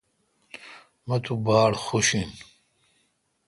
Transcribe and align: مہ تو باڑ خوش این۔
مہ 1.07 1.17
تو 1.23 1.33
باڑ 1.45 1.71
خوش 1.83 2.09
این۔ 2.17 2.29